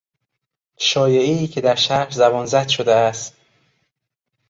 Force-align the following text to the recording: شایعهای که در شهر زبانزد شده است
شایعهای 0.77 1.47
که 1.47 1.61
در 1.61 1.75
شهر 1.75 2.09
زبانزد 2.09 2.67
شده 2.67 2.95
است 2.95 3.35